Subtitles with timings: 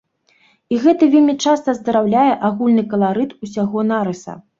[0.75, 4.37] І гэта вельмі часта аздараўляе агульны каларыт усяго нарыса.